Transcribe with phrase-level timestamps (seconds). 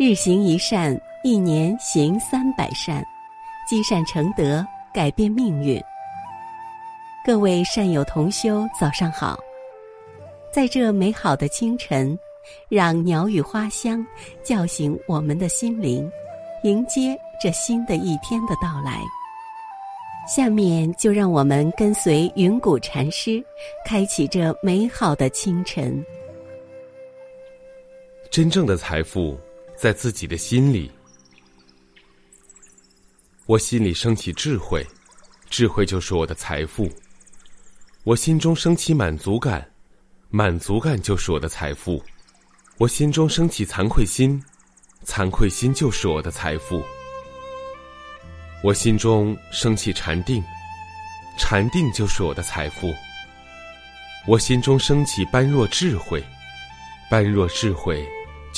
[0.00, 3.04] 日行一善，一年行三百善，
[3.68, 5.82] 积善成德，改变命运。
[7.24, 9.36] 各位善友同修，早上好！
[10.52, 12.16] 在这美好的清晨，
[12.68, 14.06] 让鸟语花香
[14.44, 16.08] 叫醒我们的心灵，
[16.62, 19.00] 迎接这新的一天的到来。
[20.28, 23.44] 下面就让我们跟随云谷禅师，
[23.84, 26.00] 开启这美好的清晨。
[28.30, 29.36] 真正的财富
[29.80, 30.90] 在自己的心里。
[33.46, 34.84] 我心里升起智慧，
[35.48, 36.90] 智慧就是我的财富。
[38.02, 39.64] 我心中升起满足感，
[40.30, 42.02] 满足感就是我的财富。
[42.78, 44.42] 我心中升起惭愧心，
[45.04, 46.82] 惭愧心就是我的财富。
[48.64, 50.42] 我心中升起禅定，
[51.38, 52.92] 禅定就是我的财富。
[54.26, 56.22] 我心中升起般若智慧，
[57.08, 58.04] 般若智慧。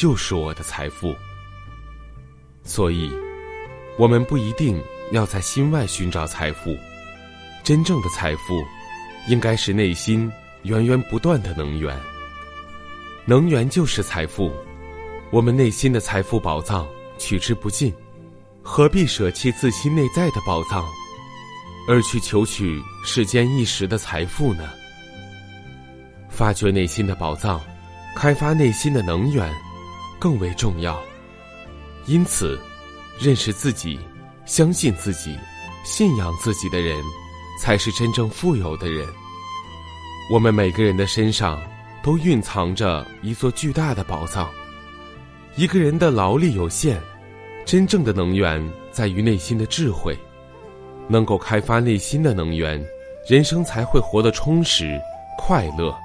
[0.00, 1.14] 就是我的财富，
[2.64, 3.12] 所以，
[3.98, 6.74] 我们不一定要在心外寻找财富。
[7.62, 8.64] 真正的财富，
[9.28, 11.94] 应该是内心源源不断的能源。
[13.26, 14.50] 能源就是财富，
[15.30, 17.92] 我们内心的财富宝藏取之不尽，
[18.62, 20.82] 何必舍弃自心内在的宝藏，
[21.86, 24.66] 而去求取世间一时的财富呢？
[26.30, 27.60] 发掘内心的宝藏，
[28.16, 29.54] 开发内心的能源。
[30.20, 31.00] 更为重要，
[32.04, 32.60] 因此，
[33.18, 33.98] 认识自己、
[34.44, 35.34] 相信自己、
[35.82, 37.02] 信仰自己的人，
[37.58, 39.08] 才是真正富有的人。
[40.30, 41.58] 我们每个人的身上
[42.02, 44.46] 都蕴藏着一座巨大的宝藏。
[45.56, 47.00] 一个人的劳力有限，
[47.64, 48.62] 真正的能源
[48.92, 50.14] 在于内心的智慧。
[51.08, 52.84] 能够开发内心的能源，
[53.26, 55.00] 人生才会活得充实、
[55.38, 55.98] 快乐。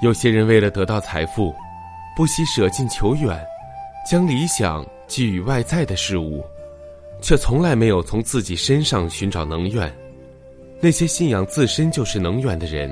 [0.00, 1.54] 有些人为了得到财富。
[2.16, 3.46] 不惜舍近求远，
[4.10, 6.42] 将理想寄予外在的事物，
[7.20, 9.94] 却从来没有从自己身上寻找能源。
[10.80, 12.90] 那些信仰自身就是能源的人，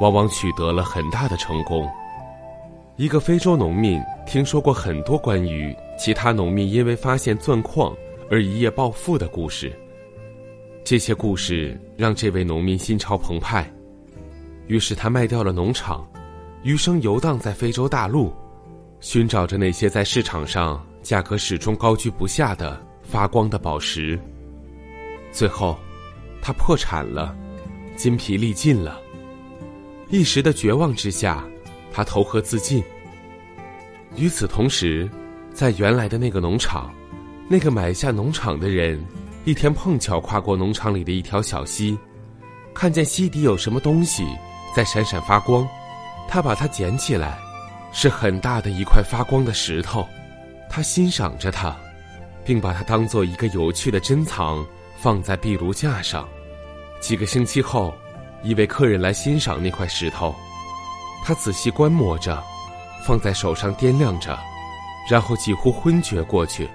[0.00, 1.84] 往往取得了很大的成功。
[2.94, 7.92] 一个非洲农民听说过很多关于其他农民因为发现钻矿
[8.30, 9.76] 而一夜暴富的故事，
[10.84, 13.68] 这些故事让这位农民心潮澎湃，
[14.68, 16.08] 于是他卖掉了农场，
[16.62, 18.32] 余生游荡在非洲大陆。
[19.00, 24.18] 寻找着那些在市场上价格始终高居不下的发光的宝石。
[25.32, 25.78] 最后，
[26.42, 27.34] 他破产了，
[27.96, 29.00] 筋疲力尽了。
[30.08, 31.44] 一时的绝望之下，
[31.92, 32.82] 他投河自尽。
[34.16, 35.08] 与此同时，
[35.54, 36.92] 在原来的那个农场，
[37.48, 39.02] 那个买下农场的人，
[39.44, 41.96] 一天碰巧跨过农场里的一条小溪，
[42.74, 44.26] 看见溪底有什么东西
[44.74, 45.66] 在闪闪发光，
[46.28, 47.38] 他把它捡起来。
[47.92, 50.06] 是很大的一块发光的石头，
[50.68, 51.76] 他欣赏着它，
[52.44, 54.64] 并把它当做一个有趣的珍藏
[54.96, 56.28] 放在壁炉架上。
[57.00, 57.94] 几个星期后，
[58.42, 60.34] 一位客人来欣赏那块石头，
[61.24, 62.42] 他仔细观摩着，
[63.04, 64.38] 放在手上掂量着，
[65.10, 66.68] 然后几乎昏厥过去。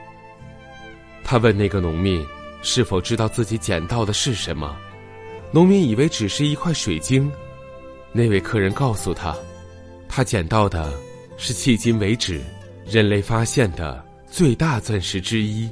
[1.23, 2.25] 他问那个农民
[2.61, 4.75] 是否知道自己捡到的是什么，
[5.51, 7.31] 农民以为只是一块水晶。
[8.11, 9.35] 那位客人告诉他。
[10.15, 10.93] 他捡到的
[11.35, 12.39] 是迄今为止
[12.85, 15.69] 人类发现的最大钻石之一。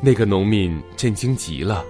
[0.00, 1.84] 那个农民震惊极了，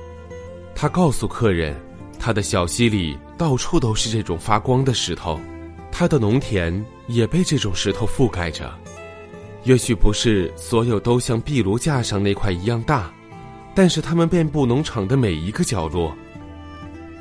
[0.75, 1.75] 他告诉客人，
[2.19, 5.41] 他的小溪里到处都是这种发光的石头，
[5.91, 8.71] 他的农田也被这种石头覆盖着。
[9.65, 13.11] 也许不是所有都像壁炉架上那块一样大，
[13.75, 16.15] 但是它们遍布农场的每一个角落。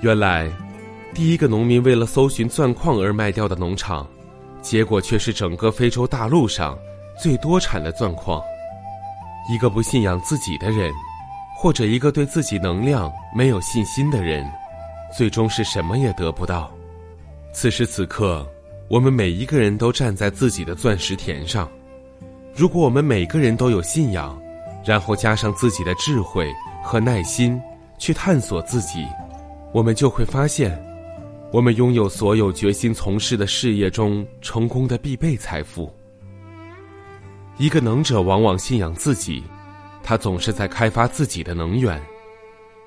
[0.02, 0.52] 原来。
[1.16, 4.06] 第一个农民为了搜寻钻矿而卖掉的农场，
[4.62, 6.78] 结果却是整个非洲大陆上
[7.18, 8.44] 最多产的钻矿。
[9.50, 10.92] 一个不信仰自己的人，
[11.58, 14.46] 或者一个对自己能量没有信心的人，
[15.18, 16.70] 最终是什么也得不到。
[17.54, 18.46] 此时此刻，
[18.90, 21.66] 我们每一个人都站在自己的钻石田上。
[22.54, 24.38] 如果我们每个人都有信仰，
[24.84, 26.54] 然后加上自己的智慧
[26.84, 27.58] 和耐心
[27.98, 29.08] 去探索自己，
[29.72, 30.78] 我们就会发现。
[31.56, 35.90] 我们拥有所有决心从事的事业中成功的必备财富。
[37.58, 39.42] 一个能者往往信仰自己，
[40.04, 41.98] 他总是在开发自己的能源。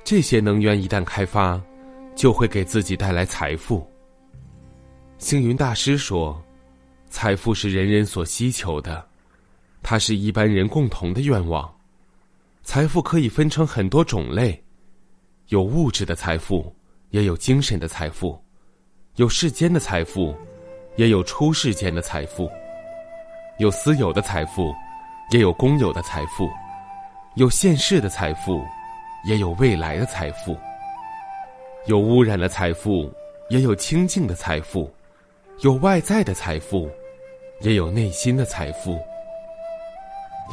[0.05, 1.59] 这些能源一旦开发，
[2.15, 3.91] 就会给自己带来财富。
[5.17, 6.39] 星云大师说
[7.09, 9.03] ：“财富是人人所希求的，
[9.83, 11.75] 它是一般人共同的愿望。
[12.65, 14.63] 财富可以分成很多种类，
[15.47, 16.71] 有物质的财富，
[17.09, 18.39] 也有精神的财富。”
[19.19, 20.33] 有世间的财富，
[20.95, 22.49] 也有出世间的财富。
[23.59, 24.73] 有私有的财富，
[25.33, 26.49] 也有公有的财富；
[27.35, 28.65] 有现世的财富，
[29.25, 30.57] 也有未来的财富；
[31.87, 33.13] 有污染的财富，
[33.49, 34.89] 也有清净的财富；
[35.63, 36.89] 有外在的财富，
[37.63, 38.97] 也有内心的财富；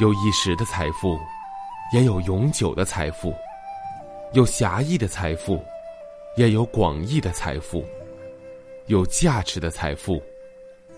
[0.00, 1.16] 有一时的财富，
[1.92, 3.32] 也有永久的财富；
[4.32, 5.62] 有狭义的财富，
[6.36, 7.80] 也有广义的财富；
[8.86, 10.22] 有价值的财富，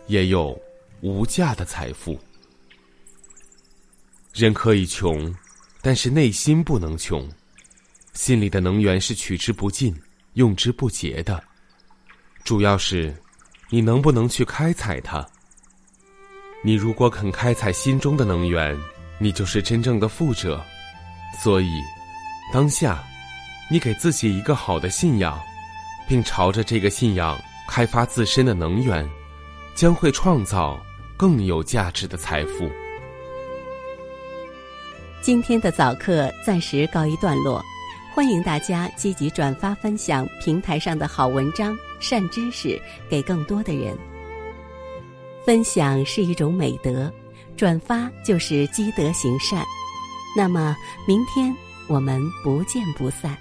[0.06, 0.58] 也有。
[1.00, 2.18] 无价的财富，
[4.34, 5.32] 人可以穷，
[5.80, 7.24] 但是内心不能穷。
[8.14, 9.96] 心里的能源是取之不尽、
[10.32, 11.40] 用之不竭的，
[12.42, 13.14] 主要是
[13.70, 15.24] 你能不能去开采它。
[16.64, 18.76] 你如果肯开采心中的能源，
[19.20, 20.60] 你就是真正的富者。
[21.40, 21.70] 所以，
[22.52, 23.04] 当下，
[23.70, 25.40] 你给自己一个好的信仰，
[26.08, 29.08] 并朝着这个信仰开发自身的能源，
[29.76, 30.76] 将会创造。
[31.18, 32.70] 更有价值的财富。
[35.20, 37.60] 今天的早课暂时告一段落，
[38.14, 42.80] 欢迎大家积极转发分享平台上的好文章、善知识
[43.10, 43.98] 给更多的人。
[45.44, 47.12] 分享是一种美德，
[47.56, 49.64] 转发就是积德行善。
[50.36, 51.52] 那么，明天
[51.88, 53.36] 我们不见不散。